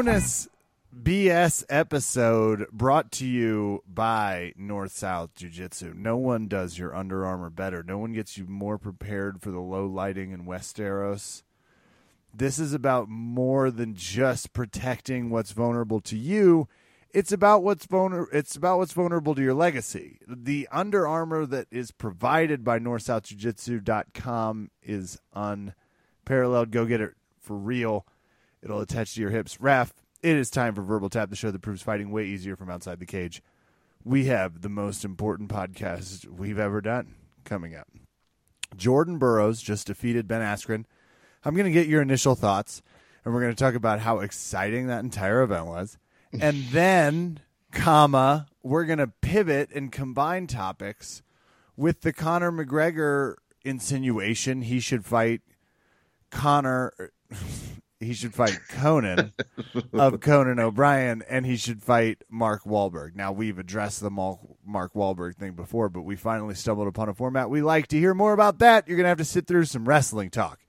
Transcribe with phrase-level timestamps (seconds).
[0.00, 0.48] bonus
[0.96, 5.92] BS episode brought to you by North South Jiu Jitsu.
[5.94, 7.82] No one does your Under Armour better.
[7.82, 11.42] No one gets you more prepared for the low lighting in Westeros.
[12.32, 16.66] This is about more than just protecting what's vulnerable to you.
[17.12, 18.30] It's about what's vulnerable.
[18.32, 20.20] It's about what's vulnerable to your legacy.
[20.26, 26.70] The Under Armour that is provided by NorthSouthJiu-Jitsu.com is unparalleled.
[26.70, 28.06] Go get it for real.
[28.62, 29.60] It'll attach to your hips.
[29.60, 29.92] Raf,
[30.22, 32.98] it is time for Verbal Tap, the show that proves fighting way easier from outside
[32.98, 33.42] the cage.
[34.04, 37.88] We have the most important podcast we've ever done coming up.
[38.76, 40.84] Jordan Burroughs just defeated Ben Askren.
[41.44, 42.82] I'm going to get your initial thoughts,
[43.24, 45.98] and we're going to talk about how exciting that entire event was.
[46.38, 47.40] And then,
[47.72, 51.22] comma, we're going to pivot and combine topics
[51.76, 55.40] with the Conor McGregor insinuation he should fight
[56.30, 56.92] Conor
[58.00, 59.32] he should fight Conan
[59.92, 63.14] of Conan O'Brien, and he should fight Mark Wahlberg.
[63.14, 67.50] Now we've addressed the Mark Wahlberg thing before, but we finally stumbled upon a format
[67.50, 67.88] we like.
[67.88, 70.60] To hear more about that, you're gonna have to sit through some wrestling talk.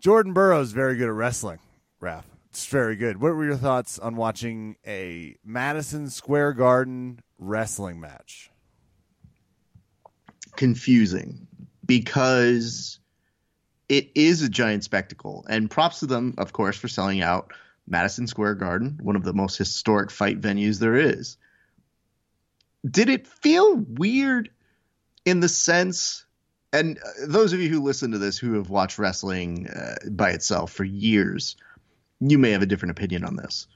[0.00, 1.60] Jordan Burroughs very good at wrestling.
[2.00, 3.22] Raf, it's very good.
[3.22, 8.50] What were your thoughts on watching a Madison Square Garden wrestling match?
[10.56, 11.46] Confusing
[11.86, 12.98] because
[13.92, 15.44] it is a giant spectacle.
[15.50, 17.52] And props to them, of course, for selling out
[17.86, 21.36] Madison Square Garden, one of the most historic fight venues there is.
[22.90, 24.48] Did it feel weird
[25.26, 26.24] in the sense,
[26.72, 30.72] and those of you who listen to this who have watched wrestling uh, by itself
[30.72, 31.56] for years,
[32.18, 33.66] you may have a different opinion on this.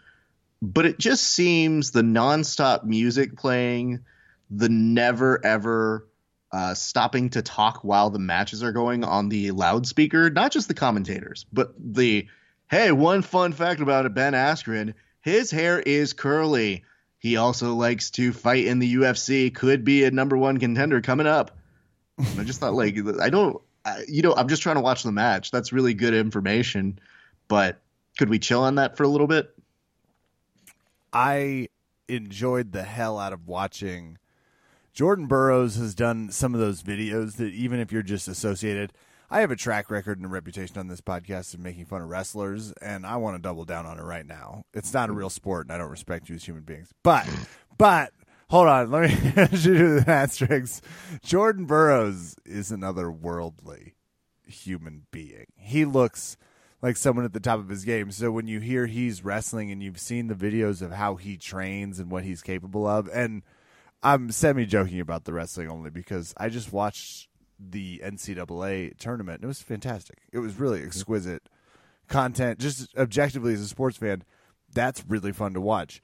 [0.63, 4.03] But it just seems the nonstop music playing,
[4.49, 6.07] the never ever
[6.53, 10.31] uh, stopping to talk while the matches are going on the loudspeaker.
[10.31, 12.29] Not just the commentators, but the
[12.71, 16.85] hey, one fun fact about it, Ben Askren, his hair is curly.
[17.19, 19.53] He also likes to fight in the UFC.
[19.55, 21.57] Could be a number one contender coming up.
[22.19, 25.13] I just thought, like, I don't, I, you know, I'm just trying to watch the
[25.13, 25.51] match.
[25.51, 26.99] That's really good information.
[27.49, 27.81] But
[28.19, 29.53] could we chill on that for a little bit?
[31.13, 31.69] I
[32.09, 34.19] enjoyed the hell out of watching
[34.97, 38.95] Jordan Burroughs has done some of those videos that even if you're just associated,
[39.29, 42.09] I have a track record and a reputation on this podcast of making fun of
[42.09, 44.65] wrestlers, and I want to double down on it right now.
[44.73, 46.95] It's not a real sport, and I don't respect you as human beings.
[47.03, 47.29] But,
[47.77, 48.13] but
[48.49, 50.81] hold on, let me do the asterisks.
[51.23, 53.97] Jordan Burroughs is another worldly
[54.47, 55.45] human being.
[55.57, 56.39] He looks
[56.81, 58.11] like someone at the top of his game.
[58.13, 61.99] So when you hear he's wrestling and you've seen the videos of how he trains
[61.99, 63.43] and what he's capable of, and
[64.03, 69.43] I'm semi joking about the wrestling only because I just watched the NCAA tournament.
[69.43, 70.19] It was fantastic.
[70.33, 70.89] It was really mm-hmm.
[70.89, 71.49] exquisite
[72.09, 72.59] content.
[72.59, 74.23] Just objectively as a sports fan,
[74.73, 76.03] that's really fun to watch.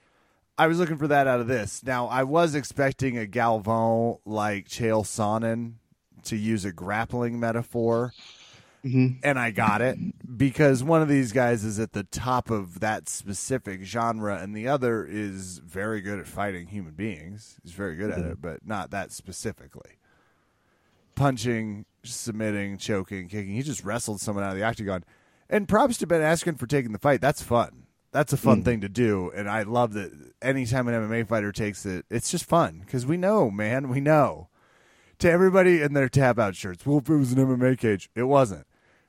[0.59, 1.83] I was looking for that out of this.
[1.83, 5.75] Now I was expecting a Galvin like Chael Sonnen
[6.25, 8.13] to use a grappling metaphor
[8.85, 9.21] Mm-hmm.
[9.23, 9.97] And I got it
[10.37, 14.67] because one of these guys is at the top of that specific genre, and the
[14.67, 17.59] other is very good at fighting human beings.
[17.63, 18.25] He's very good mm-hmm.
[18.25, 19.99] at it, but not that specifically.
[21.15, 23.55] Punching, submitting, choking, kicking.
[23.55, 25.05] He just wrestled someone out of the octagon.
[25.49, 27.21] And props to Ben Askren for taking the fight.
[27.21, 27.87] That's fun.
[28.11, 28.65] That's a fun mm.
[28.65, 30.13] thing to do, and I love that.
[30.43, 34.49] Anytime an MMA fighter takes it, it's just fun because we know, man, we know.
[35.21, 38.25] To everybody in their tap out shirts, well, if it was an MMA cage, it
[38.25, 38.67] wasn't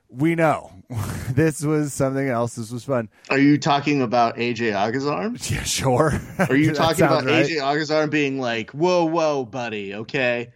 [0.08, 0.70] we know
[1.30, 2.54] this was something else.
[2.54, 3.08] This was fun.
[3.30, 5.34] Are you talking about AJ Agazarm?
[5.50, 6.20] Yeah, sure.
[6.38, 7.46] Are you talking about right.
[7.46, 10.52] AJ Agazarm being like, "Whoa, whoa, buddy, okay"?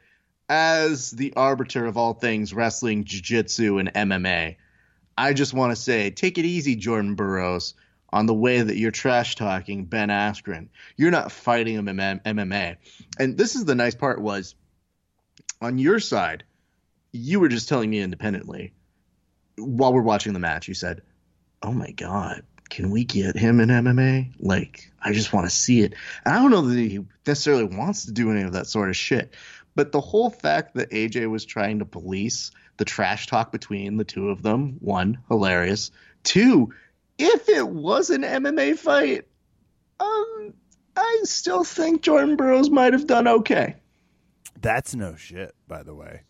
[0.49, 4.57] As the arbiter of all things wrestling, jiu-jitsu, and MMA,
[5.19, 7.75] I just want to say, take it easy, Jordan Burroughs,
[8.11, 10.69] on the way that you're trash talking Ben Askren.
[10.97, 12.77] You're not fighting him in MMA.
[13.19, 14.55] And this is the nice part was,
[15.61, 16.45] on your side,
[17.13, 18.73] you were just telling me independently
[19.59, 21.03] while we're watching the match, you said,
[21.63, 24.33] "Oh my god, can we get him in MMA?
[24.41, 25.95] Like, I just want to see it."
[26.25, 28.97] And I don't know that he necessarily wants to do any of that sort of
[28.97, 29.35] shit,
[29.75, 34.05] but the whole fact that AJ was trying to police the trash talk between the
[34.05, 35.91] two of them, one, hilarious.
[36.23, 36.73] Two,
[37.19, 39.27] if it was an MMA fight,
[40.01, 40.55] um,
[40.97, 43.77] I still think Jordan Burroughs might have done okay.
[44.61, 46.23] That's no shit, by the way.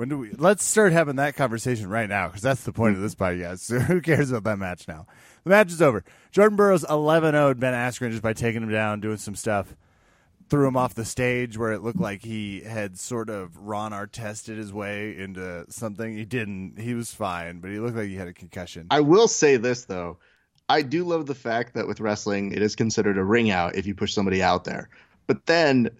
[0.00, 0.30] When do we?
[0.30, 3.60] Let's start having that conversation right now because that's the point of this podcast.
[3.70, 5.06] So who cares about that match now?
[5.44, 6.04] The match is over.
[6.30, 9.76] Jordan Burroughs 11 0 Ben Askren just by taking him down, doing some stuff.
[10.48, 14.56] Threw him off the stage where it looked like he had sort of Ron Artested
[14.56, 16.16] his way into something.
[16.16, 16.78] He didn't.
[16.78, 18.86] He was fine, but he looked like he had a concussion.
[18.90, 20.16] I will say this though.
[20.66, 23.86] I do love the fact that with wrestling, it is considered a ring out if
[23.86, 24.88] you push somebody out there.
[25.26, 25.90] But then,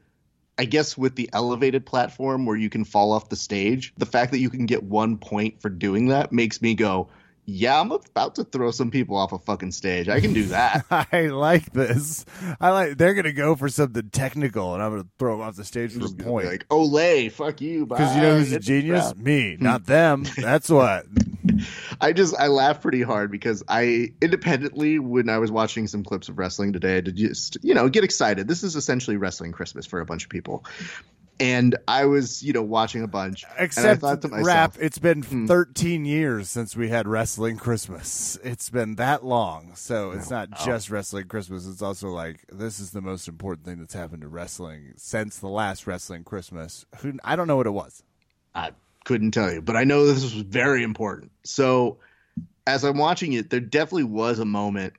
[0.60, 4.30] I guess with the elevated platform where you can fall off the stage, the fact
[4.32, 7.08] that you can get one point for doing that makes me go,
[7.46, 10.10] yeah, I'm about to throw some people off a fucking stage.
[10.10, 10.84] I can do that.
[10.90, 12.26] I like this.
[12.60, 12.98] I like.
[12.98, 16.04] They're gonna go for something technical, and I'm gonna throw them off the stage for
[16.04, 16.48] a point.
[16.48, 17.86] Like, Olay, fuck you.
[17.86, 19.16] Because you know who's a genius?
[19.16, 20.26] Me, not them.
[20.36, 21.06] That's what.
[22.00, 26.28] I just I laugh pretty hard because I independently when I was watching some clips
[26.28, 28.48] of wrestling today I did just you know get excited.
[28.48, 30.64] This is essentially wrestling Christmas for a bunch of people,
[31.38, 33.44] and I was you know watching a bunch.
[33.44, 34.76] and I Except thought to myself, rap.
[34.80, 35.46] It's been Hmm.
[35.46, 38.38] 13 years since we had wrestling Christmas.
[38.44, 40.66] It's been that long, so it's not Oh.
[40.66, 41.66] just wrestling Christmas.
[41.66, 45.48] It's also like this is the most important thing that's happened to wrestling since the
[45.48, 46.84] last wrestling Christmas.
[47.00, 48.02] Who I don't know what it was.
[48.54, 48.72] I
[49.04, 51.32] couldn't tell you, but I know this was very important.
[51.44, 51.98] So
[52.66, 54.94] as I'm watching it, there definitely was a moment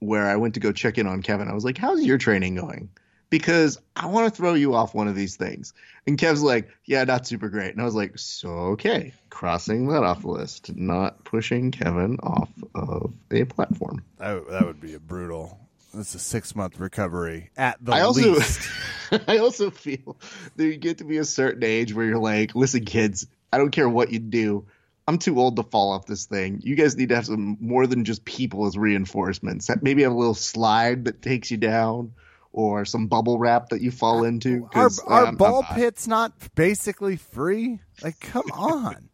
[0.00, 1.48] where I went to go check in on Kevin.
[1.48, 2.90] I was like, "How's your training going?"
[3.28, 5.72] Because I want to throw you off one of these things.
[6.06, 10.04] And Kev's like, "Yeah, not super great." And I was like, "So okay, crossing that
[10.04, 15.00] off the list, not pushing Kevin off of a platform." That, that would be a
[15.00, 15.58] brutal.
[15.94, 18.68] It's a six month recovery at the I also least.
[19.28, 20.16] I also feel
[20.56, 23.26] that you get to be a certain age where you're like, listen, kids,
[23.56, 24.66] I don't care what you do.
[25.08, 26.60] I'm too old to fall off this thing.
[26.62, 29.70] You guys need to have some more than just people as reinforcements.
[29.80, 32.12] Maybe have a little slide that takes you down,
[32.52, 34.68] or some bubble wrap that you fall into.
[34.74, 37.80] Our, um, ball I'm- pit's not basically free.
[38.02, 39.08] Like, come on.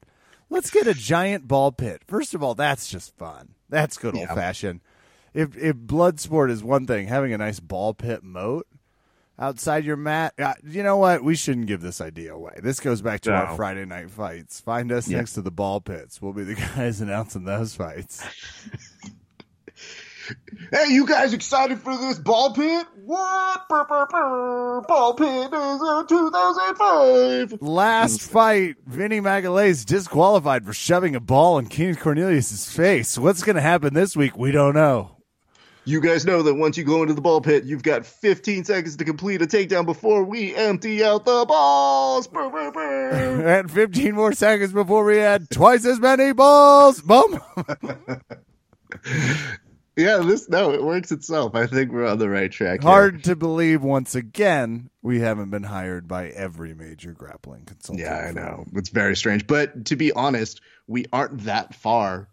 [0.51, 2.03] Let's get a giant ball pit.
[2.09, 3.51] First of all, that's just fun.
[3.69, 4.35] That's good old Yeah.
[4.35, 4.81] fashioned.
[5.33, 8.67] If if blood sport is one thing, having a nice ball pit moat
[9.39, 11.25] outside your mat, uh, you know what?
[11.25, 12.61] We shouldn't give this idea away.
[12.63, 14.61] This goes back to our Friday night fights.
[14.61, 15.19] Find us Yeah.
[15.19, 16.21] next to the ball pits.
[16.23, 18.23] We'll be the guys announcing those fights.
[20.71, 22.87] Hey, you guys excited for this ball pit?
[23.05, 23.69] What?
[23.69, 24.81] Brr, brr, brr.
[24.87, 27.61] Ball pit is a 2005.
[27.61, 33.19] Last fight, Vinny Magalhães disqualified for shoving a ball in Keenan Cornelius' face.
[33.19, 34.39] What's going to happen this week?
[34.39, 35.17] We don't know.
[35.85, 38.97] You guys know that once you go into the ball pit, you've got 15 seconds
[38.97, 42.29] to complete a takedown before we empty out the balls.
[42.29, 43.49] Brr, brr, brr.
[43.49, 47.01] And 15 more seconds before we had twice as many balls.
[47.01, 47.41] Boom.
[49.97, 51.57] yeah, this no, it works itself.
[51.57, 52.83] I think we're on the right track.
[52.83, 52.89] here.
[52.89, 58.07] Hard to believe once again we haven't been hired by every major grappling consultant.
[58.07, 58.67] Yeah, I know.
[58.75, 59.49] It's very strange.
[59.49, 62.29] But to be honest, we aren't that far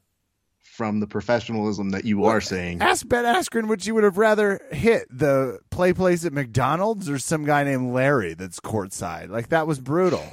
[0.79, 2.81] from the professionalism that you are saying.
[2.81, 7.19] Ask Ben Askren which you would have rather hit the play place at McDonald's or
[7.19, 9.27] some guy named Larry that's courtside.
[9.29, 10.23] Like that was brutal.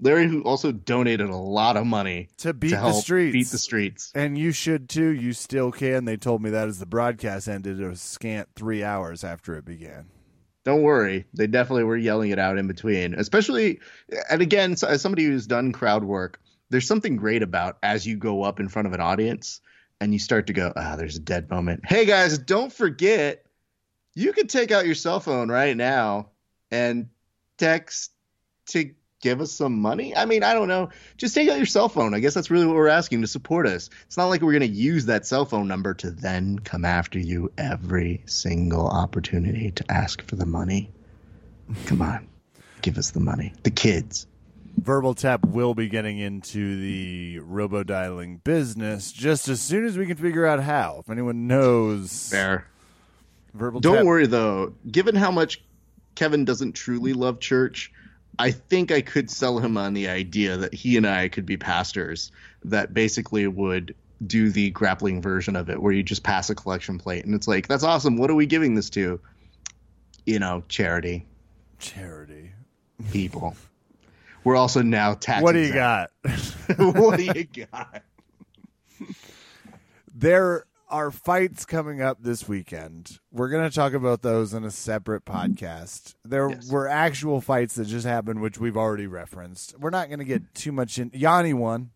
[0.00, 3.32] Larry, who also donated a lot of money To beat to the streets.
[3.34, 4.10] beat the streets.
[4.14, 5.10] And you should too.
[5.10, 6.06] You still can.
[6.06, 10.06] They told me that as the broadcast ended, a scant three hours after it began.
[10.64, 13.12] Don't worry, they definitely were yelling it out in between.
[13.14, 13.80] Especially,
[14.30, 16.40] and again, as somebody who's done crowd work,
[16.72, 19.60] there's something great about as you go up in front of an audience
[20.00, 21.84] and you start to go, ah, there's a dead moment.
[21.86, 23.44] Hey guys, don't forget,
[24.14, 26.30] you can take out your cell phone right now
[26.70, 27.10] and
[27.58, 28.12] text
[28.68, 30.16] to give us some money.
[30.16, 30.88] I mean, I don't know.
[31.18, 32.14] Just take out your cell phone.
[32.14, 33.90] I guess that's really what we're asking to support us.
[34.06, 37.18] It's not like we're going to use that cell phone number to then come after
[37.18, 40.90] you every single opportunity to ask for the money.
[41.84, 42.26] Come on.
[42.80, 43.52] Give us the money.
[43.62, 44.26] The kids.
[44.76, 50.06] Verbal Tap will be getting into the robo dialing business just as soon as we
[50.06, 50.98] can figure out how.
[51.00, 52.66] If anyone knows, Fair.
[53.54, 54.06] Verbal Don't Tap.
[54.06, 54.74] worry though.
[54.90, 55.62] Given how much
[56.14, 57.92] Kevin doesn't truly love church,
[58.38, 61.56] I think I could sell him on the idea that he and I could be
[61.56, 62.32] pastors
[62.64, 63.94] that basically would
[64.26, 67.46] do the grappling version of it where you just pass a collection plate and it's
[67.48, 68.16] like, that's awesome.
[68.16, 69.20] What are we giving this to?
[70.26, 71.26] You know, charity,
[71.78, 72.52] charity.
[73.12, 73.54] people.
[74.44, 75.42] We're also now tax.
[75.42, 76.12] What do you exempt.
[76.24, 76.78] got?
[76.96, 78.02] what do you got?
[80.14, 83.18] There are fights coming up this weekend.
[83.30, 86.14] We're going to talk about those in a separate podcast.
[86.24, 86.70] There Yes.
[86.70, 89.78] were actual fights that just happened, which we've already referenced.
[89.78, 91.10] We're not going to get too much in.
[91.14, 91.90] Yanni won.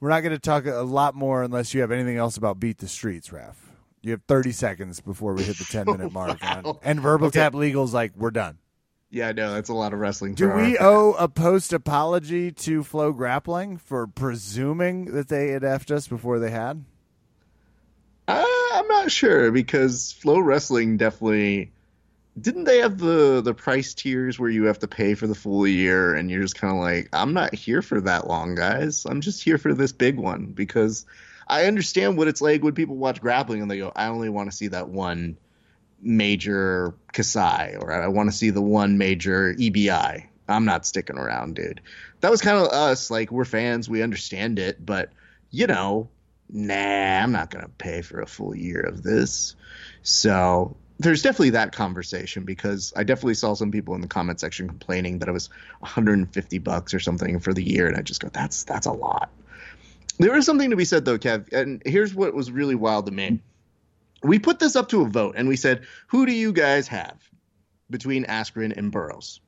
[0.00, 2.78] We're not going to talk a lot more unless you have anything else about Beat
[2.78, 3.56] the Streets, Ref.
[4.02, 6.38] You have 30 seconds before we hit the 10 minute mark.
[6.42, 6.78] And, Wow.
[6.82, 7.40] and Verbal Okay.
[7.40, 8.58] Tap Legal's like, we're done.
[9.10, 10.34] Yeah, no, that's a lot of wrestling.
[10.34, 15.90] Do we owe a post apology to Flow Grappling for presuming that they had effed
[15.90, 16.84] us before they had?
[18.28, 21.72] Uh, I'm not sure because Flow Wrestling definitely
[22.40, 25.66] didn't they have the the price tiers where you have to pay for the full
[25.66, 29.04] year and you're just kind of like I'm not here for that long, guys.
[29.06, 31.04] I'm just here for this big one because
[31.48, 34.52] I understand what it's like when people watch grappling and they go, I only want
[34.52, 35.36] to see that one
[36.02, 40.26] major Kasai or I want to see the one major EBI.
[40.48, 41.80] I'm not sticking around, dude.
[42.20, 43.10] That was kind of us.
[43.10, 45.10] Like we're fans, we understand it, but
[45.50, 46.08] you know,
[46.48, 49.54] nah, I'm not gonna pay for a full year of this.
[50.02, 54.68] So there's definitely that conversation because I definitely saw some people in the comment section
[54.68, 58.28] complaining that it was 150 bucks or something for the year, and I just go,
[58.28, 59.30] that's that's a lot.
[60.18, 63.12] There is something to be said though, Kev, and here's what was really wild to
[63.12, 63.40] me.
[64.22, 67.16] We put this up to a vote, and we said, who do you guys have
[67.88, 69.40] between Askren and Burroughs?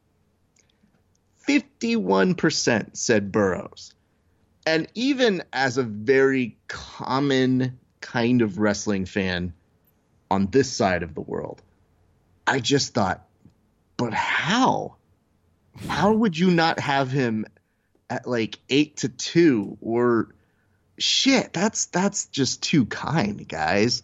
[1.47, 3.95] 51% said Burroughs.
[4.67, 9.53] And even as a very common kind of wrestling fan
[10.31, 11.61] on this side of the world,
[12.47, 13.27] I just thought,
[13.97, 14.97] but how?
[15.89, 17.47] How would you not have him
[18.09, 20.29] at like eight to two or
[20.99, 21.53] shit?
[21.53, 24.03] That's that's just too kind, guys.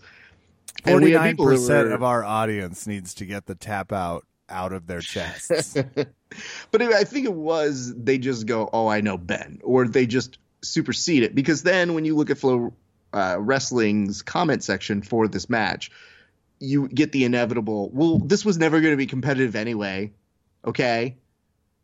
[0.85, 5.01] Forty nine percent of our audience needs to get the tap out out of their
[5.01, 5.75] chests.
[6.71, 10.39] but I think it was they just go, "Oh, I know Ben," or they just
[10.63, 12.73] supersede it because then when you look at Flow
[13.13, 15.91] uh, Wrestling's comment section for this match,
[16.61, 17.91] you get the inevitable.
[17.93, 20.13] Well, this was never going to be competitive anyway.
[20.65, 21.17] Okay.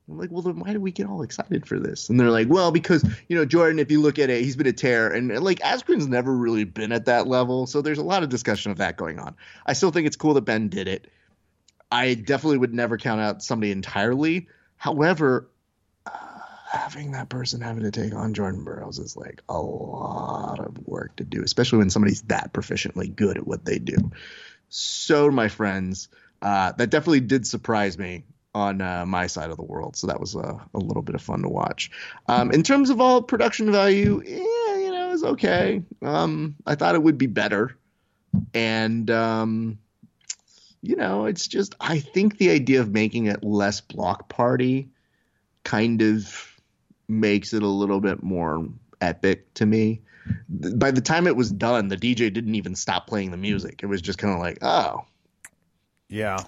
[0.08, 2.10] I'm like, well, then why do we get all excited for this?
[2.10, 4.66] And they're like, well, because you know Jordan, if you look at it, he's been
[4.66, 8.22] a tear, and like Askren's never really been at that level, so there's a lot
[8.22, 9.34] of discussion of that going on.
[9.64, 11.10] I still think it's cool that Ben did it.
[11.90, 14.48] I definitely would never count out somebody entirely.
[14.76, 15.48] However,
[16.04, 16.10] uh,
[16.68, 21.16] having that person having to take on Jordan Burroughs is like a lot of work
[21.16, 24.10] to do, especially when somebody's that proficiently good at what they do.
[24.68, 26.08] So, my friends,
[26.42, 29.96] uh, that definitely did surprise me on uh, my side of the world.
[29.96, 31.90] So that was a, a little bit of fun to watch.
[32.28, 35.82] Um, in terms of all production value, yeah, you know, it was okay.
[36.02, 37.76] Um, I thought it would be better,
[38.52, 39.78] and um,
[40.82, 44.90] you know, it's just I think the idea of making it less block party
[45.64, 46.52] kind of
[47.08, 48.68] makes it a little bit more
[49.00, 50.00] epic to me.
[50.48, 53.80] By the time it was done, the DJ didn't even stop playing the music.
[53.82, 55.04] It was just kind of like, oh,
[56.08, 56.38] yeah,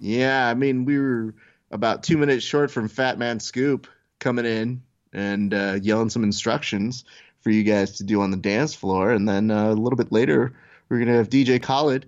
[0.00, 0.48] yeah.
[0.48, 1.34] I mean, we were
[1.70, 3.86] about two minutes short from Fat Man Scoop
[4.18, 7.04] coming in and uh, yelling some instructions
[7.40, 10.12] for you guys to do on the dance floor, and then uh, a little bit
[10.12, 10.52] later,
[10.88, 12.06] we're gonna have DJ Khaled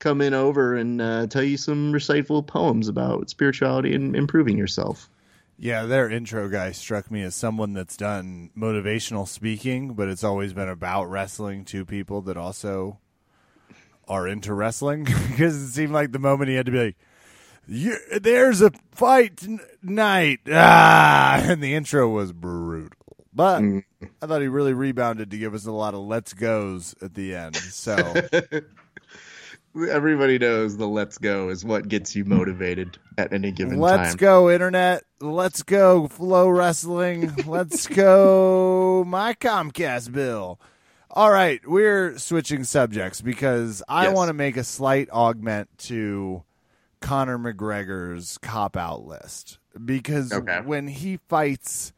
[0.00, 5.08] come in over and uh, tell you some reciteful poems about spirituality and improving yourself.
[5.56, 10.52] Yeah, their intro guy struck me as someone that's done motivational speaking, but it's always
[10.52, 12.98] been about wrestling to people that also
[14.08, 15.04] are into wrestling.
[15.28, 16.96] because it seemed like the moment he had to be like,
[17.66, 22.90] "There's a fight tonight," ah, and the intro was brutal.
[23.34, 23.84] But mm.
[24.20, 27.34] I thought he really rebounded to give us a lot of "let's goes" at the
[27.34, 27.56] end.
[27.56, 27.96] So
[29.90, 34.04] everybody knows the let's go is what gets you motivated at any given let's time.
[34.04, 35.04] Let's go, internet.
[35.20, 37.34] Let's go, Flow Wrestling.
[37.46, 40.60] let's go, my Comcast bill.
[41.10, 44.14] All right, we're switching subjects because I yes.
[44.14, 46.42] want to make a slight augment to
[47.02, 49.58] Conor McGregor's cop out list.
[49.84, 50.60] Because okay.
[50.64, 51.92] when he fights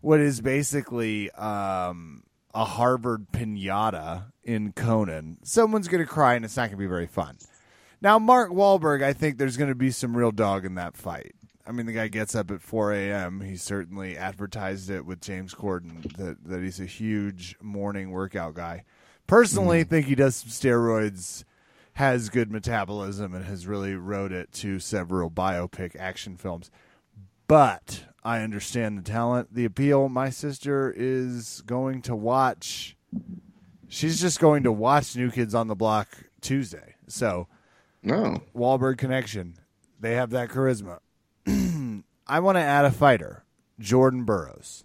[0.00, 2.22] what is basically um,
[2.54, 6.86] a Harvard pinata in Conan, someone's going to cry and it's not going to be
[6.86, 7.36] very fun.
[8.00, 11.34] Now, Mark Wahlberg, I think there's going to be some real dog in that fight.
[11.66, 13.42] I mean, the guy gets up at 4 a.m.
[13.42, 18.84] He certainly advertised it with James Corden that, that he's a huge morning workout guy.
[19.26, 19.88] Personally, mm.
[19.88, 21.44] think he does some steroids,
[21.98, 26.70] has good metabolism, and has really wrote it to several biopic action films.
[27.48, 30.08] But I understand the talent, the appeal.
[30.08, 32.96] My sister is going to watch
[33.88, 36.08] She's just going to watch New Kids on the Block
[36.40, 36.94] Tuesday.
[37.08, 37.48] So,
[38.02, 39.54] no Wahlberg connection.
[39.98, 41.00] They have that charisma.
[42.26, 43.44] I want to add a fighter,
[43.80, 44.84] Jordan Burroughs.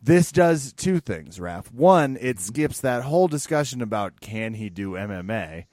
[0.00, 1.72] This does two things, Raf.
[1.72, 5.66] One, it skips that whole discussion about can he do MMA.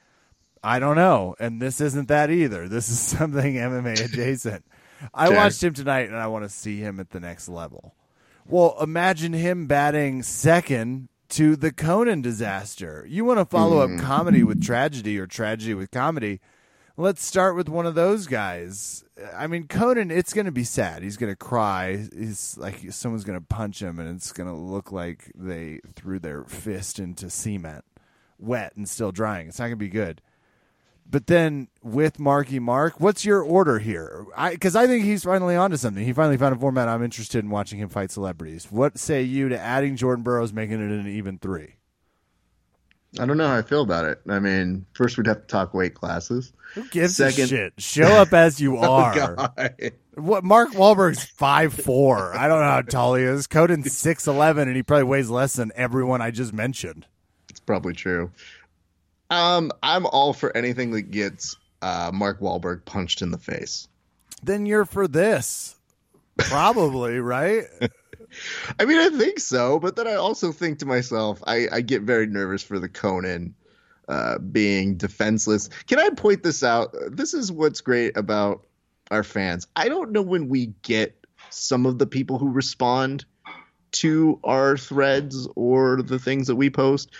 [0.63, 2.69] I don't know, and this isn't that either.
[2.69, 4.65] This is something MMA adjacent.
[5.13, 7.93] I watched him tonight, and I want to see him at the next level.
[8.47, 13.05] Well, imagine him batting second to the Conan disaster.
[13.09, 13.97] You want to follow mm.
[13.97, 16.39] up comedy with tragedy or tragedy with comedy.
[16.95, 19.03] Let's start with one of those guys.
[19.35, 21.01] I mean, Conan, it's going to be sad.
[21.01, 22.07] He's going to cry.
[22.15, 26.19] He's like someone's going to punch him, and it's going to look like they threw
[26.19, 27.83] their fist into cement,
[28.37, 29.47] wet and still drying.
[29.47, 30.21] It's not going to be good.
[31.09, 34.25] But then with Marky Mark, what's your order here?
[34.49, 36.03] Because I, I, think he's finally onto something.
[36.03, 38.71] He finally found a format I'm interested in watching him fight celebrities.
[38.71, 41.75] What say you to adding Jordan Burroughs, making it an even three?
[43.19, 44.21] I don't know how I feel about it.
[44.27, 46.51] I mean, first we'd have to talk weight classes.
[46.73, 47.73] Who gives Second- a shit?
[47.77, 49.13] Show up as you Oh, are.
[49.35, 49.83] God.
[50.15, 52.35] what Mark Wahlberg's five four.
[52.35, 53.45] I don't know how tall he is.
[53.45, 57.05] Coden's six eleven, and he probably weighs less than everyone I just mentioned.
[57.49, 58.31] It's probably true.
[59.33, 63.87] Um, I'm all for anything that gets uh, Mark Wahlberg punched in the face.
[64.43, 65.75] Then you're for this,
[66.37, 67.63] probably right.
[68.79, 72.03] I mean, I think so, but then I also think to myself, I, I get
[72.03, 73.55] very nervous for the Conan
[74.07, 75.69] uh, being defenseless.
[75.87, 76.93] Can I point this out?
[77.09, 78.65] This is what's great about
[79.09, 79.67] our fans.
[79.75, 83.25] I don't know when we get some of the people who respond
[83.93, 87.11] to our threads or the things that we post.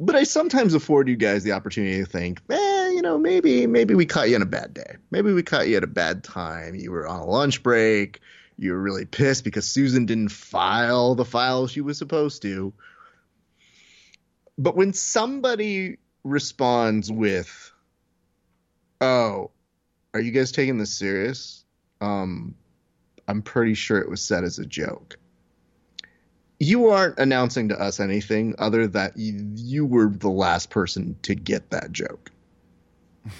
[0.00, 3.94] But I sometimes afford you guys the opportunity to think, eh, you know, maybe maybe
[3.94, 4.96] we caught you on a bad day.
[5.10, 6.74] Maybe we caught you at a bad time.
[6.74, 8.20] You were on a lunch break
[8.58, 12.74] you were really pissed because Susan didn't file the file she was supposed to.
[14.58, 17.72] But when somebody responds with,
[19.00, 19.52] "Oh,
[20.12, 21.64] are you guys taking this serious?"
[22.00, 22.56] Um,
[23.28, 25.16] I'm pretty sure it was said as a joke.
[26.60, 31.34] You aren't announcing to us anything other that you, you were the last person to
[31.34, 32.30] get that joke.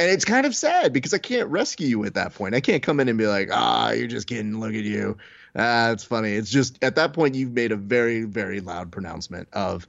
[0.00, 2.54] And it's kind of sad because I can't rescue you at that point.
[2.54, 4.60] I can't come in and be like, ah, you're just kidding.
[4.60, 5.16] Look at you.
[5.56, 6.34] Ah, it's funny.
[6.34, 9.88] It's just at that point, you've made a very, very loud pronouncement of,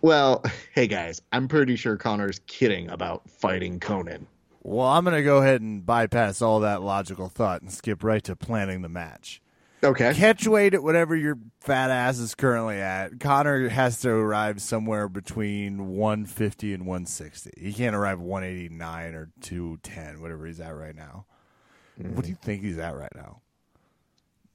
[0.00, 4.28] well, hey guys, I'm pretty sure Conor's kidding about fighting Conan.
[4.62, 8.36] Well, I'm gonna go ahead and bypass all that logical thought and skip right to
[8.36, 9.40] planning the match.
[9.82, 10.12] Okay.
[10.14, 13.20] Catch weight at whatever your fat ass is currently at.
[13.20, 17.52] Conor has to arrive somewhere between 150 and 160.
[17.56, 21.26] He can't arrive 189 or 210, whatever he's at right now.
[21.96, 23.40] What do you think he's at right now?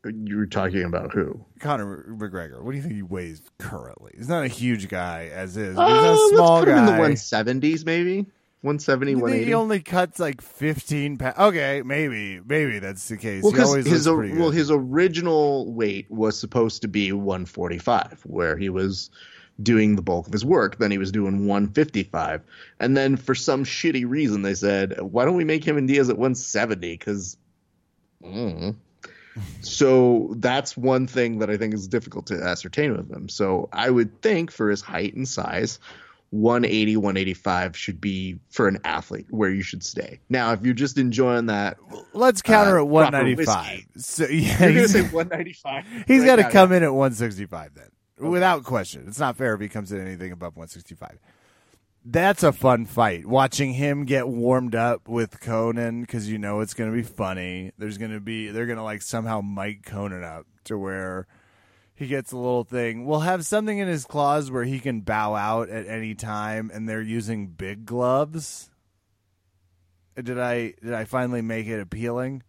[0.05, 1.45] You're talking about who?
[1.61, 2.61] Conor McGregor.
[2.61, 4.11] What do you think he weighs currently?
[4.17, 5.69] He's not a huge guy as is.
[5.69, 6.77] He's Uh, a let's small guy.
[6.79, 8.25] in the 170s, maybe.
[8.63, 9.45] 170, 180.
[9.45, 11.37] He only cuts like 15 pounds.
[11.37, 13.43] Okay, maybe, maybe that's the case.
[13.43, 18.69] Well, he always his well his original weight was supposed to be 145, where he
[18.69, 19.09] was
[19.61, 20.77] doing the bulk of his work.
[20.77, 22.41] Then he was doing 155,
[22.79, 26.09] and then for some shitty reason they said, "Why don't we make him and Diaz
[26.09, 27.35] at 170?" Because,
[28.23, 28.69] mm-hmm.
[29.59, 33.27] so that's one thing that I think is difficult to ascertain with him.
[33.27, 35.79] So I would think for his height and size.
[36.33, 40.97] 180 185 should be for an athlete where you should stay now if you're just
[40.97, 41.77] enjoying that
[42.13, 43.65] Let's counter uh, at proper 195.
[43.67, 43.87] whiskey.
[43.97, 48.29] So yeah, you're gonna say 195 he's right got to come in at 165 then,
[48.31, 49.05] without question.
[49.07, 51.19] It's not fair if he comes in anything above 165.
[52.05, 53.25] That's a fun fight.
[53.27, 57.71] Watching him get warmed up with Conan because you know it's going to be funny.
[57.77, 61.27] There's going to be they're going to like somehow mic Conan up to where
[61.95, 63.05] he gets a little thing.
[63.05, 66.87] We'll have something in his claws where he can bow out at any time, and
[66.89, 68.69] they're using big gloves.
[70.15, 72.43] Did I did I finally make it appealing?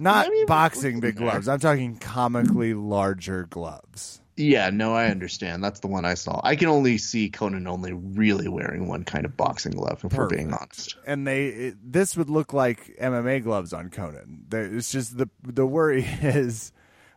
[0.00, 1.24] Not I mean, boxing big there.
[1.30, 1.48] gloves.
[1.48, 4.20] I'm talking comically larger gloves.
[4.36, 5.62] Yeah, no, I understand.
[5.62, 6.40] That's the one I saw.
[6.42, 10.26] I can only see Conan only really wearing one kind of boxing glove, if we're
[10.28, 10.96] being honest.
[11.06, 14.46] And they it, this would look like MMA gloves on Conan.
[14.48, 16.72] There- It's just the the worry is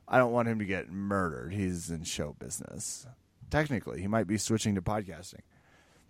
[0.08, 1.54] I don't want him to get murdered.
[1.54, 3.06] He's in show business.
[3.50, 5.42] Technically, he might be switching to podcasting.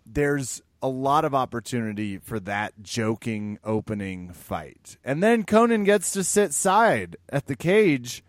[0.05, 4.97] There's a lot of opportunity for that joking opening fight.
[5.03, 8.23] And then Conan gets to sit side at the cage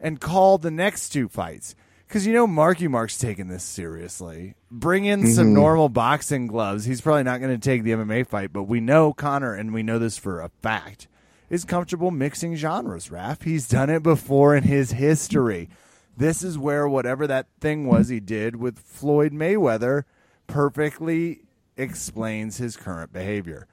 [0.00, 1.74] and call the next two fights.
[2.06, 4.54] Because you know Marky Mark's taking this seriously.
[4.70, 5.54] Bring in some mm-hmm.
[5.54, 6.86] normal boxing gloves.
[6.86, 9.82] He's probably not going to take the MMA fight, but we know Conor, and we
[9.82, 11.06] know this for a fact,
[11.50, 13.42] is comfortable mixing genres, Raph.
[13.42, 15.68] He's done it before in his history.
[16.16, 20.04] This is where whatever that thing was he did with Floyd Mayweather
[20.46, 21.42] perfectly
[21.76, 23.66] explains his current behavior.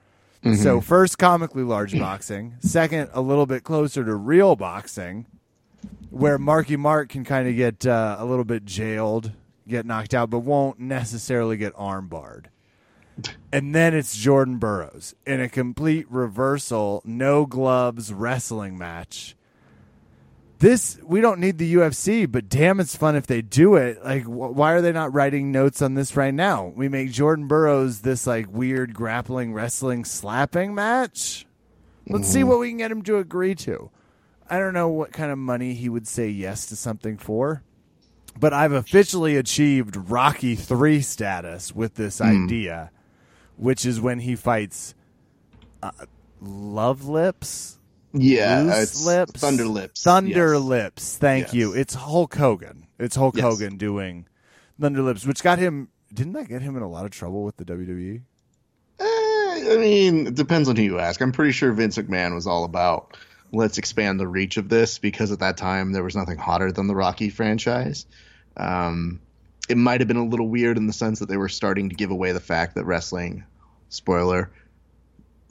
[0.61, 2.53] So, first, comically large boxing.
[2.59, 5.25] Second, a little bit closer to real boxing
[6.11, 9.31] where Marky Mark can kind of get uh, a little bit jailed,
[9.67, 12.49] get knocked out, but won't necessarily get arm barred.
[13.51, 19.35] And then it's Jordan Burroughs in a complete reversal, no gloves wrestling match.
[20.59, 24.03] This we don't need the UFC, but damn, it's fun if they do it.
[24.03, 26.71] Like, wh- why are they not writing notes on this right now?
[26.75, 31.45] We make Jordan Burroughs this like weird grappling, wrestling, slapping match.
[32.07, 32.49] Let's see mm-hmm.
[32.49, 33.89] what we can get him to agree to.
[34.49, 37.63] I don't know what kind of money he would say yes to something for,
[38.39, 42.45] but I've officially achieved Rocky 3 status with this hmm.
[42.45, 42.91] idea,
[43.57, 44.93] which is when he fights
[45.83, 45.91] uh,
[46.41, 47.77] Love Lips,
[48.13, 50.03] Yeah, Loose it's Lips, Thunder Lips.
[50.03, 50.61] Thunder yes.
[50.61, 51.17] Lips.
[51.17, 51.53] Thank Yes.
[51.53, 51.73] you.
[51.73, 52.87] It's Hulk Hogan.
[52.99, 53.43] It's Hulk Yes.
[53.43, 54.27] Hogan doing
[54.79, 57.57] Thunder Lips, which got him didn't that get him in a lot of trouble with
[57.57, 58.21] the WWE?
[58.99, 61.19] Eh, I mean, it depends on who you ask.
[61.21, 63.17] I'm pretty sure Vince McMahon was all about
[63.51, 66.87] let's expand the reach of this because at that time there was nothing hotter than
[66.87, 68.05] the Rocky franchise.
[68.57, 69.19] Um,
[69.69, 71.95] it might have been a little weird in the sense that they were starting to
[71.95, 73.43] give away the fact that wrestling,
[73.89, 74.51] spoiler,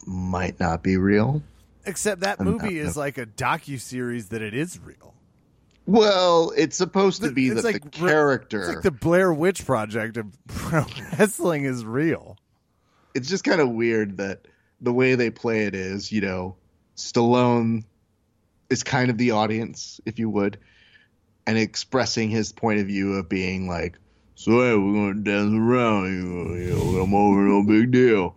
[0.06, 1.42] might not be real.
[1.86, 5.14] Except that I'm uh, movie not- is like a docu series that it is real.
[5.86, 8.60] Well, it's supposed to be It's that like the character.
[8.60, 10.86] It's like the Blair Witch Project of pro
[11.18, 12.38] wrestling is real.
[13.14, 14.48] it's just kind of weird that
[14.80, 16.56] the way they play it is, you know,
[16.96, 17.84] Stallone
[18.70, 20.58] is kind of the audience, if you would,
[21.46, 23.98] and expressing his point of view of being like,
[24.34, 28.34] "So hey, we're gonna dance around, you know, you know, I'm over, no big deal,"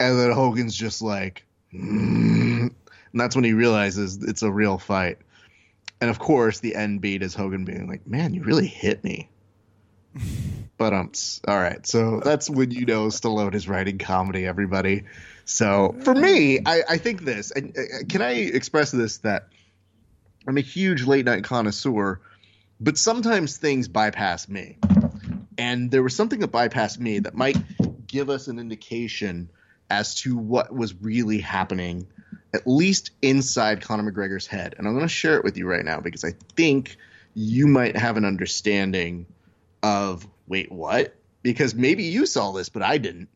[0.00, 2.70] and then Hogan's just like, "Mm."
[3.12, 5.18] and that's when he realizes it's a real fight.
[6.00, 9.28] And of course, the end beat is Hogan being like, "Man, you really hit me."
[10.78, 11.10] But um,
[11.48, 11.86] all right.
[11.86, 14.44] So that's when you know Stallone is writing comedy.
[14.44, 15.04] Everybody.
[15.46, 17.50] So for me, I, I think this.
[17.50, 19.48] And uh, can I express this that
[20.46, 22.20] I'm a huge late night connoisseur,
[22.78, 24.76] but sometimes things bypass me.
[25.58, 27.56] And there was something that bypassed me that might
[28.06, 29.50] give us an indication
[29.88, 32.06] as to what was really happening,
[32.52, 34.74] at least inside Conor McGregor's head.
[34.76, 36.96] And I'm going to share it with you right now because I think
[37.34, 39.26] you might have an understanding
[39.82, 41.14] of wait, what?
[41.42, 43.28] Because maybe you saw this, but I didn't.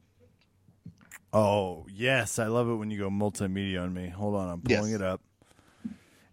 [1.32, 4.08] Oh yes, I love it when you go multimedia on me.
[4.08, 5.00] Hold on, I'm pulling Yes.
[5.00, 5.20] it up.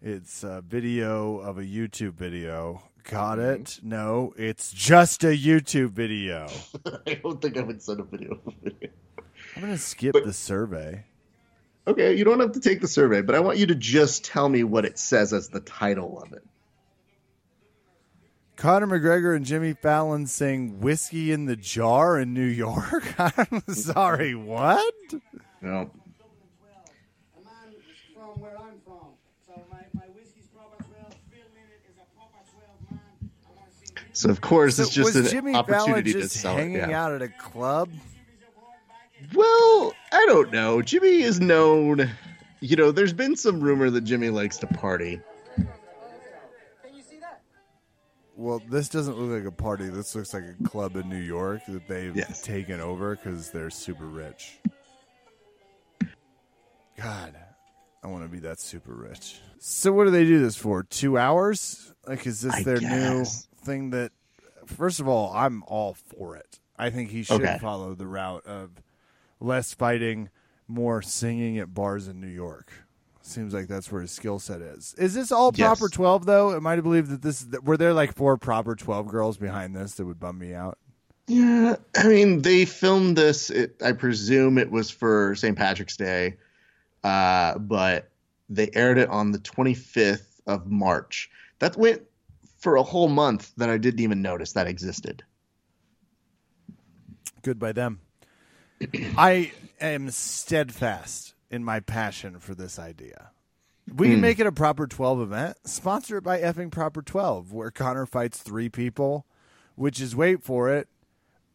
[0.01, 2.81] It's a video of a YouTube video.
[3.09, 3.61] Got Mm-hmm.
[3.61, 3.79] it?
[3.83, 6.47] No, it's just a YouTube video.
[7.07, 8.39] I don't think I would send a video.
[9.55, 11.05] I'm gonna skip But- the survey.
[11.87, 14.47] okay, you don't have to take the survey, but I want you to just tell
[14.49, 16.43] me what it says as the title of it.
[18.57, 23.13] Conor McGregor and Jimmy Fallon sing "Whiskey in the Jar" in New York.
[23.19, 24.93] I'm sorry, what?
[25.61, 25.69] No.
[25.71, 25.91] A man
[28.15, 29.13] from where I'm from.
[29.47, 31.13] So my, my whiskey's proper 12.
[31.29, 32.99] Phil Lynott is a proper 12 man.
[33.45, 36.37] I want to see So of course So it's just an Jimmy opportunity to just
[36.37, 36.59] sell it.
[36.59, 37.05] hanging yeah.
[37.05, 37.89] out at a club?
[39.35, 40.81] Well, I don't know.
[40.81, 42.09] Jimmy is known.
[42.59, 45.21] You know, there's been some rumor that Jimmy likes to party.
[45.55, 45.67] Can
[46.95, 47.41] you see that?
[48.35, 49.89] Well, this doesn't look like a party.
[49.89, 52.41] This looks like a club in New York that they've Yes.
[52.41, 54.57] taken over because they're super rich.
[56.99, 57.35] God,
[58.03, 59.39] I want to be that super rich.
[59.59, 60.81] So, what do they do this for?
[60.83, 61.93] Two hours?
[62.07, 62.89] Like, is this I their guess.
[62.91, 63.91] new thing?
[63.91, 64.11] That
[64.65, 66.59] first of all, I'm all for it.
[66.77, 67.57] I think he should Okay.
[67.61, 68.71] follow the route of
[69.39, 70.29] less fighting,
[70.67, 72.71] more singing at bars in New York.
[73.21, 74.95] Seems like that's where his skill set is.
[74.97, 75.77] Is this all Yes.
[75.77, 76.55] proper twelve though?
[76.55, 79.75] Am I to believe that this that were there like four proper twelve girls behind
[79.75, 80.77] this that would bum me out?
[81.27, 83.49] Yeah, I mean, they filmed this.
[83.49, 85.57] It, I presume it was for St.
[85.57, 86.37] Patrick's Day,
[87.03, 88.09] uh, but
[88.47, 91.29] they aired it on the 25th of March.
[91.59, 92.03] That went
[92.67, 95.23] for a whole month that I didn't even notice that existed.
[97.41, 98.01] Good by them.
[99.17, 103.31] I am steadfast in my passion for this idea.
[103.95, 104.21] We can hmm.
[104.21, 105.57] make it a proper 12 event.
[105.63, 109.25] sponsored by effing proper 12, where Conor fights three people,
[109.75, 110.89] which is, wait for it,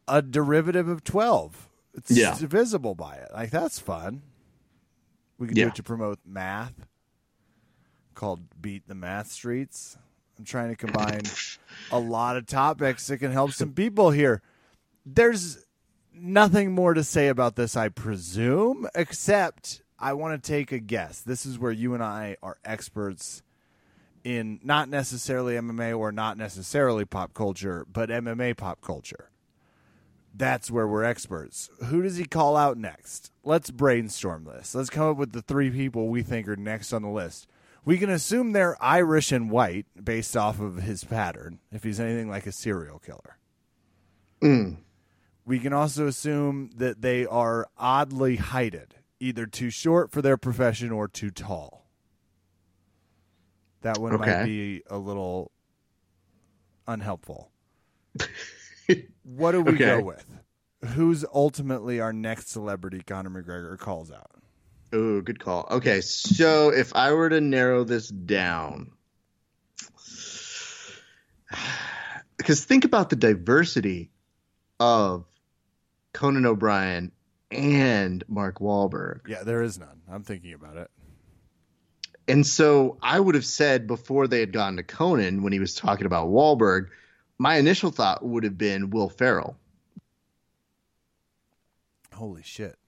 [0.09, 1.69] a derivative of 12.
[1.93, 2.39] It's Yeah.
[2.39, 3.29] divisible by it.
[3.35, 4.23] Like, that's fun.
[5.37, 5.65] We can Yeah.
[5.65, 6.87] do it to promote math
[8.15, 9.99] called Beat the Math Streets.
[10.39, 11.23] I'm trying to combine
[11.91, 14.43] a lot of topics that can help some people here.
[15.05, 15.65] There's
[16.15, 21.21] nothing more to say about this, I presume, except I want to take a guess.
[21.21, 23.43] This is where you and I are experts
[24.25, 29.31] in not necessarily MMA or not necessarily pop culture, but MMA pop culture.
[30.35, 31.69] That's where we're experts.
[31.87, 33.31] Who does he call out next?
[33.45, 34.75] Let's brainstorm this.
[34.75, 37.47] Let's come up with the three people we think are next on the list.
[37.85, 42.29] We can assume they're Irish and white based off of his pattern, if he's anything
[42.29, 43.39] like a serial killer.
[44.41, 44.77] Mm.
[45.45, 50.93] We can also assume that they are oddly heighted, either too short for their profession
[50.93, 51.87] or too tall.
[53.81, 55.51] That one might be a little
[56.87, 57.51] unhelpful.
[59.25, 59.87] what do we Okay.
[59.87, 60.25] go with?
[60.95, 64.42] Who's ultimately our next celebrity Conor McGregor calls out?
[64.93, 65.67] Oh, good call.
[65.71, 68.91] Okay, so if I were to narrow this down,
[72.37, 74.11] because think about the diversity
[74.79, 75.25] of
[76.13, 77.11] Conan O'Brien
[77.51, 79.29] and Mark Wahlberg.
[79.29, 80.03] Yeah, there is none.
[80.11, 80.91] I'm thinking about it.
[82.29, 85.75] And so I would have said before they had gone to Conan when he was
[85.75, 86.89] talking about Wahlberg,
[87.39, 89.57] my initial thought would have been Will Ferrell.
[92.13, 92.79] holy shit,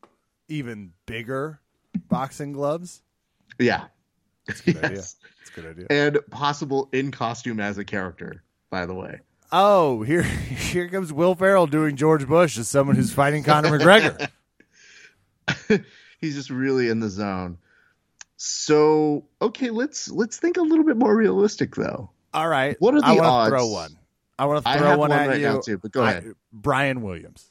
[0.49, 1.61] even bigger
[2.15, 3.03] boxing gloves.
[3.59, 3.85] Yeah.
[4.47, 4.97] That's a good idea.
[4.99, 5.17] Yes.
[5.39, 5.87] That's a good idea.
[5.91, 9.21] And possible in costume as a character, by the way.
[9.53, 10.23] Oh, here
[10.73, 14.29] here comes Will Ferrell doing George Bush as someone who's fighting Conor McGregor.
[16.21, 17.59] He's just really in the zone.
[18.37, 22.11] So, okay, let's let's think a little bit more realistic though.
[22.33, 22.77] All right.
[22.81, 23.51] What are the I wanna odds?
[23.51, 23.97] Throw one.
[24.39, 25.47] I want to I throw have one, one at right you.
[25.47, 26.35] now, too, but go I- ahead.
[26.53, 27.51] Brian Williams.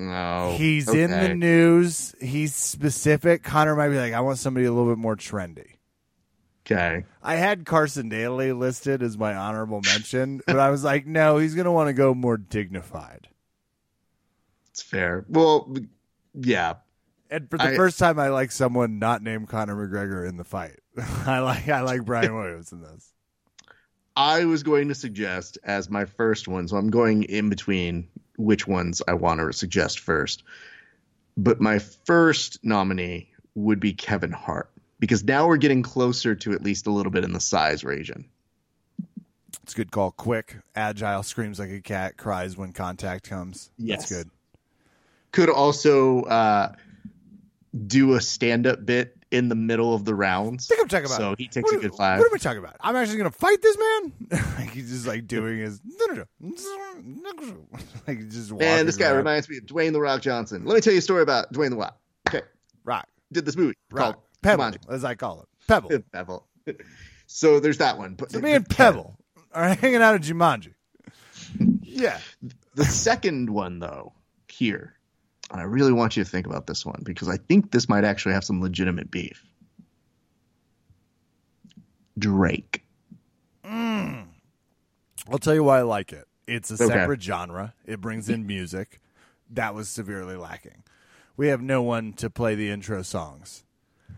[0.00, 0.54] No.
[0.56, 2.14] He's in the news.
[2.20, 3.42] He's specific.
[3.42, 5.76] Conor might be like, I want somebody a little bit more trendy.
[6.64, 7.04] Okay.
[7.22, 11.54] I had Carson Daly listed as my honorable mention, but I was like, no, he's
[11.54, 13.28] going to want to go more dignified.
[14.70, 15.26] It's fair.
[15.28, 15.74] Well,
[16.34, 16.74] yeah.
[17.28, 20.44] And for the I- first time, I like someone not named Conor McGregor in the
[20.44, 20.78] fight.
[21.26, 23.12] I like I like Brian Williams in this.
[24.16, 28.08] I was going to suggest as my first one, so I'm going in between
[28.40, 30.42] which ones I want to suggest first.
[31.36, 36.62] But my first nominee would be Kevin Hart because now we're getting closer to at
[36.62, 38.28] least a little bit in the size region.
[39.62, 40.10] It's a good call.
[40.10, 43.70] Quick, agile, screams like a cat, cries when contact comes.
[43.78, 44.00] Yes.
[44.00, 44.30] That's good.
[45.32, 46.72] Could also uh,
[47.86, 50.66] do a stand-up bit in the middle of the rounds.
[50.70, 51.18] I think I'm talking about.
[51.18, 52.18] So he takes what, a good five.
[52.18, 52.76] What are we talking about?
[52.80, 54.12] I'm actually going to fight this man.
[54.58, 55.80] like he's just like doing his.
[58.06, 59.16] like just walking Man, this guy around.
[59.18, 60.64] reminds me of Dwayne the Rock Johnson.
[60.64, 61.98] Let me tell you a story about Dwayne the Rock.
[62.28, 62.42] Okay,
[62.84, 64.90] rock, did this movie rock, called pebble, Jumanji.
[64.94, 65.90] as I call it, pebble.
[66.12, 66.46] Pebble.
[67.26, 68.14] So there's that one.
[68.14, 69.16] But So me and Pebble
[69.52, 70.74] are hanging out at Jumanji.
[71.82, 72.18] Yeah,
[72.74, 74.12] The second one, though,
[74.48, 74.94] here,
[75.50, 78.04] and I really want you to think about this one because I think this might
[78.04, 79.44] actually have some legitimate beef.
[82.18, 82.84] Drake.
[83.64, 84.26] Mm.
[85.30, 86.26] I'll tell you why I like it.
[86.46, 86.86] It's a Okay.
[86.86, 87.74] separate genre.
[87.86, 89.00] It brings in music.
[89.48, 90.84] That was severely lacking.
[91.36, 93.64] We have no one to play the intro songs.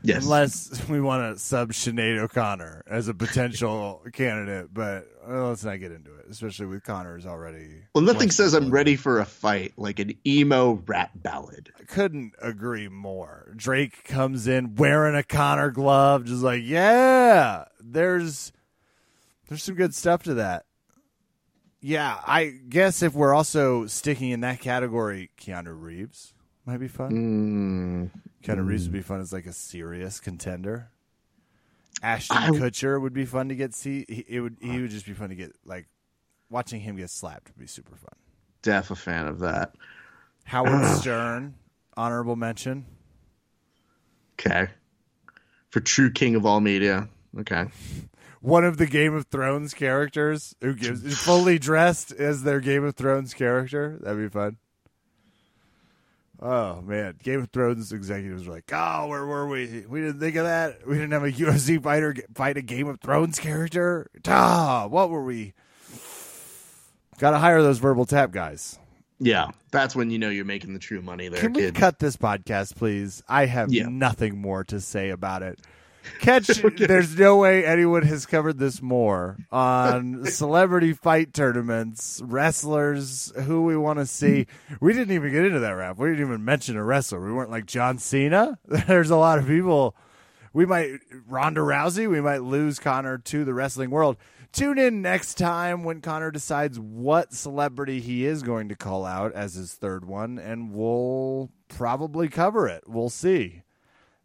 [0.02, 0.24] Yes.
[0.24, 5.78] Unless we want to sub Sinead O'Connor as a potential candidate, but well, let's not
[5.80, 7.82] get into it, especially with Conor's already.
[7.94, 11.72] well, nothing says I'm ready for a fight like an emo rap ballad.
[11.78, 13.52] I couldn't agree more.
[13.56, 18.52] Drake comes in wearing a Conor glove, just like, yeah, there's
[19.48, 20.64] there's some good stuff to that.
[21.80, 26.32] Yeah, I guess if we're also sticking in that category, Keanu Reeves
[26.66, 28.10] might be fun.
[28.12, 30.88] Mm, Keanu Reeves would be fun as like a serious contender.
[32.02, 34.04] Ashton I- Kutcher would be fun to get see.
[34.08, 35.86] He, it would he would just be fun to get like
[36.50, 38.14] watching him get slapped would be super fun.
[38.62, 39.74] def a fan of that.
[40.44, 41.54] Howard Stern,
[41.96, 42.86] honorable mention.
[44.38, 44.68] Okay.
[45.70, 47.08] For true king of all media.
[47.38, 47.66] Okay.
[48.40, 52.96] one of the Game of Thrones characters who gives fully dressed as their Game of
[52.96, 53.98] Thrones character.
[54.02, 54.56] That'd be fun.
[56.44, 59.84] Oh man, Game of Thrones executives were like, "Oh, where were we?
[59.88, 60.84] We didn't think of that.
[60.86, 64.10] We didn't have a UFC fighter fight a Game of Thrones character.
[64.26, 65.52] Ah, what were we?
[67.18, 68.76] Got to hire those verbal tap guys.
[69.20, 69.50] Yeah.
[69.70, 71.76] That's when you know you're making the true money there, Can we kid.
[71.76, 73.22] cut this podcast, please?
[73.28, 73.86] I have Yeah.
[73.88, 75.60] nothing more to say about it.
[76.20, 76.46] Catch,
[76.78, 83.76] there's no way anyone has covered this more on celebrity fight tournaments, wrestlers, who we
[83.76, 84.46] want to see.
[84.80, 85.98] We didn't even get into that rap.
[85.98, 87.20] We didn't even mention a wrestler.
[87.20, 88.58] We weren't like John Cena.
[88.66, 89.96] There's a lot of people.
[90.52, 94.16] We might, Ronda Rousey, we might lose Conor to the wrestling world.
[94.52, 99.32] Tune in next time when Conor decides what celebrity he is going to call out
[99.32, 102.84] as his third one, and we'll probably cover it.
[102.86, 103.62] We'll see.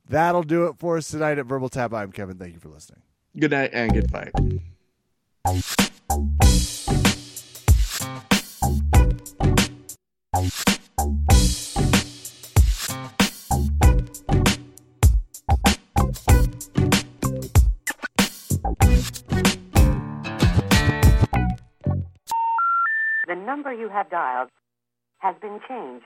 [0.09, 1.93] That'll do it for us tonight at Verbal Tap.
[1.93, 2.37] I'm Kevin.
[2.37, 3.01] Thank you for listening.
[3.37, 4.31] Good night and good fight.
[23.27, 24.49] The number you have dialed
[25.17, 26.05] has been changed.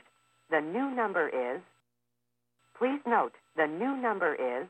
[0.49, 1.61] The new number is.
[2.81, 4.67] Please note, the new number is